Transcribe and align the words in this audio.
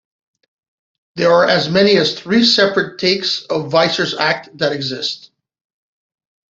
There 1.15 1.31
are 1.31 1.45
as 1.47 1.69
many 1.69 1.95
as 1.97 2.19
three 2.19 2.43
separate 2.43 2.97
takes 2.97 3.43
of 3.43 3.69
Visser's 3.71 4.15
act 4.15 4.49
that 4.57 4.71
exist. 4.71 5.29